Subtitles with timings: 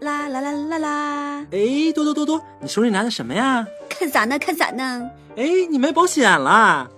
[0.00, 3.66] 啦啦啦啦啦，哎，多多多多，你手里拿的什么呀？
[3.88, 4.38] 看啥呢？
[4.38, 5.10] 看啥呢？
[5.36, 6.88] 哎，你买保险啦。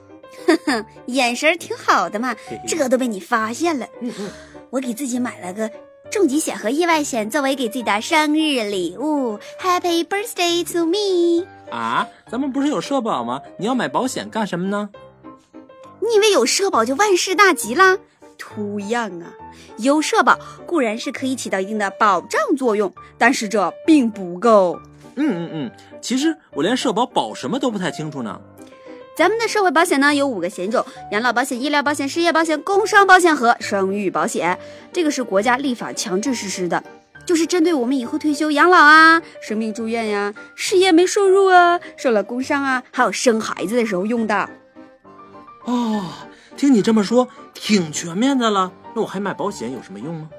[0.47, 2.35] 哼哼，眼神挺好的嘛，
[2.67, 3.87] 这都被你发现了。
[4.01, 4.31] 嗯嗯，
[4.71, 5.71] 我给自己买了个
[6.11, 9.38] 重疾险和意外险，作为给自己的生日礼物。
[9.61, 13.40] happy birthday to me 啊，咱们不是有社保吗？
[13.58, 14.90] 你要买保险干什么呢？
[16.01, 17.99] 你以为有社保就万事大吉啦？
[18.49, 19.27] 图样啊！
[19.79, 24.81] 有社保固然是可以起到一定的保障作用，但是这并不够。
[25.17, 28.41] 嗯嗯嗯，其实我连社保保什么都不太清楚呢。
[29.17, 34.57] 咱们的社会保险呢有五个险种：养老保险、医疗保险、失业保险、工伤保险和生育保险。
[34.93, 36.85] 这个是国家立法强制实施的，
[37.27, 44.49] 就是针对我们以后退休养老啊、生病住院呀、失业没收入啊、受了工伤啊，还有生孩子的时候用的。
[45.65, 46.05] 哦，
[46.56, 48.73] 听你这么说，挺全面的了。
[48.95, 50.30] 那我还买保险有什么用吗？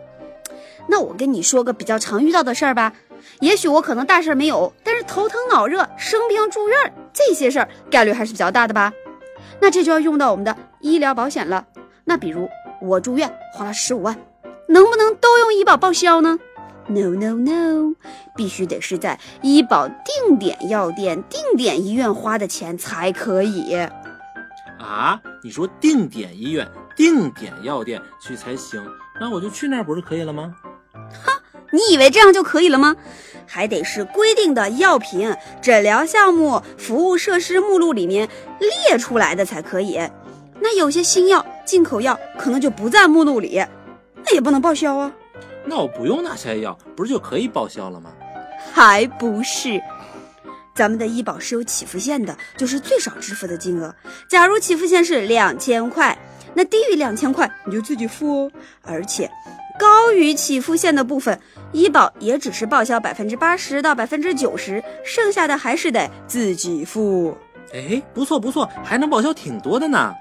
[0.87, 2.93] 那我跟你说个比较常遇到的事儿吧，
[3.41, 8.93] 也许我可能大事儿没有，但是头疼脑热、生病住院这些事儿概率还是比较大的吧。
[9.59, 11.65] 那这就要用到我们的医疗保险了。
[12.05, 12.49] 那比如
[12.81, 14.17] 我住院花了十五万，
[14.67, 16.39] 能不能都用医保报销呢
[16.87, 17.95] ？No No No，
[18.35, 23.75] 必须得是在医保定点药店、定点医院花的钱才可以。
[24.79, 28.85] 啊，你说定点医院、定点药店去才行，
[29.17, 30.53] 那我就去那儿不是可以了吗？
[30.93, 32.93] 哈你以为这样就可以了吗？
[33.45, 38.27] 还得是规定的药品、诊疗项目、服务设施目录里面
[38.59, 39.97] 列出来的才可以。
[40.59, 43.63] 那有些新药、进口药可能就不在目录里，
[44.25, 45.09] 那也不能报销啊。
[45.63, 48.11] 那我不用那些药，不是就可以报销了吗？
[48.73, 49.81] 还不是，
[50.78, 53.94] 咱们的医保是有起付线的，就是最少支付的金额。
[54.30, 56.16] 假如起付线是两千块，
[56.53, 58.52] 那低于两千块你就自己付哦。
[58.83, 59.28] 而且，
[59.80, 61.39] 高于起付线的部分，
[61.72, 67.36] 医保也只是报销百分之八十到百分之九十，剩下的还是得自己付。
[67.73, 70.14] 哎，不错不错，还能报销挺多的呢。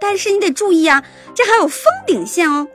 [0.00, 2.66] 但是你得注意啊，这还有封顶线哦。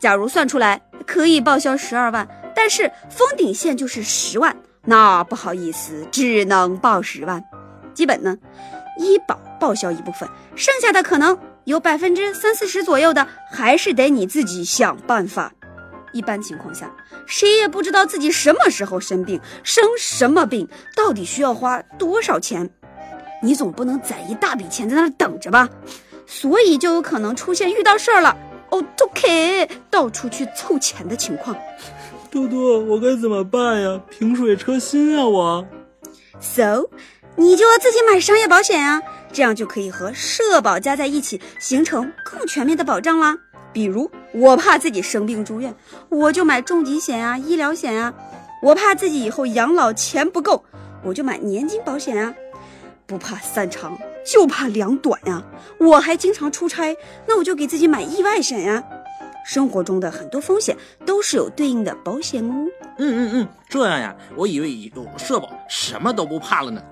[0.00, 7.42] 假如算出来可以报销十二万，但是封顶线就是十万，那不好意思，只能报十万。
[7.94, 8.36] 基本呢，
[8.98, 15.52] 医保报销一部分，剩下的可能有百分之三四十左右的，还是得你自己想办法。
[16.12, 16.90] 一般情况下，
[17.26, 22.70] 谁也不知道自己什么时候生病，生什么病，到底需要花多少钱。
[23.42, 25.68] 你总不能攒一大笔钱在那等着吧？
[26.26, 28.36] 所以就有可能出现遇到事儿了，
[28.70, 31.54] 哦，OK，到处去凑钱的情况。
[32.34, 34.00] 多多，我该怎么办呀？
[34.10, 35.64] 萍水车薪啊，我。
[36.40, 36.90] So，
[37.36, 39.00] 你就要自己买商业保险啊，
[39.32, 43.38] 这样就可以和社保加在一起，形成更全面的保障啦。
[43.72, 45.72] 比如，我怕自己生病住院，
[46.08, 48.12] 我就买重疾险啊、医疗险啊；
[48.60, 50.64] 我怕自己以后养老钱不够，
[51.04, 52.34] 我就买年金保险啊。
[53.06, 53.96] 不怕三长，
[54.26, 55.40] 就怕两短呀、
[55.78, 56.96] 我还经常出差，
[57.28, 58.82] 那我就给自己买意外险呀、
[59.44, 62.66] 生活中的很多风险都是有对应的保险哦。
[62.98, 66.82] 嗯嗯嗯，这样呀，我以为有了社保什么都不怕了呢。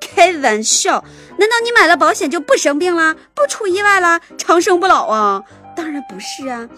[0.00, 1.04] 开玩笑，
[1.38, 5.42] 难道你买了保险就不生病啦，不出意外啦，长生不老啊？
[5.74, 6.68] 当然不是啊，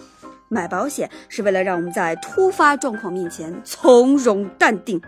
[0.49, 5.01] 买保险是为了让我们在突发状况面前从容淡定，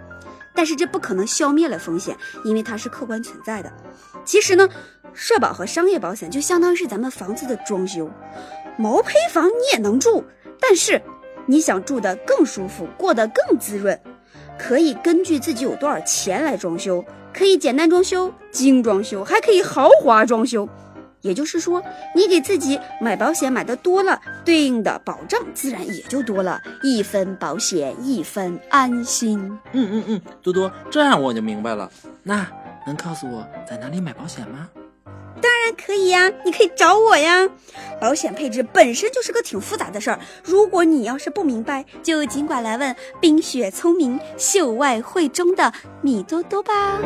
[0.54, 3.72] 但是这不可能消灭了风险，因为它是客观存在的。
[4.24, 4.68] 其实呢，
[5.14, 8.10] 社保和商业保险就相当于是咱们房子的装修，
[8.80, 10.24] 毛坯房你也能住，
[10.58, 11.02] 但是
[11.46, 14.00] 你想住得更舒服，过得更滋润，
[14.58, 17.04] 可以根据自己有多少钱来装修。
[17.34, 20.68] 可以简单装修、精装修，还可以豪华装修。
[21.20, 21.84] 也就是说，
[22.16, 26.62] 你给自己买保险买的多了，对应的保障自然也就多了。
[26.82, 29.38] 一分保险，一分安心。
[29.74, 31.92] 嗯嗯嗯，多多，这样我就明白了。
[32.24, 32.48] 那
[32.88, 34.70] 能告诉我在哪里买保险吗？
[35.42, 37.48] 当然可以呀，你可以找我呀。
[38.00, 47.00] 保险配置本身就是个挺复杂的事儿，如果你要是不明白，就尽管来问冰雪聪明、秀外慧中的米多多吧。